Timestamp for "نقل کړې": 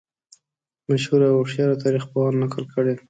2.43-2.93